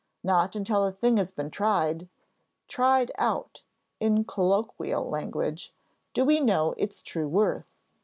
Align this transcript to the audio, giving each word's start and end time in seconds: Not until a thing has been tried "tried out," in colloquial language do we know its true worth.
Not 0.23 0.55
until 0.55 0.83
a 0.83 0.91
thing 0.91 1.17
has 1.17 1.29
been 1.29 1.51
tried 1.51 2.09
"tried 2.67 3.11
out," 3.19 3.61
in 3.99 4.23
colloquial 4.23 5.07
language 5.07 5.75
do 6.15 6.25
we 6.25 6.39
know 6.39 6.73
its 6.75 7.03
true 7.03 7.27
worth. 7.27 7.67